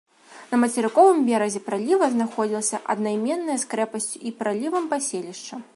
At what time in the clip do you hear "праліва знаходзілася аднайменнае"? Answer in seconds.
1.67-3.57